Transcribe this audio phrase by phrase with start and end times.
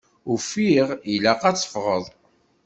[0.33, 2.03] Ufiɣ ilaq ad d-ffɣeɣ.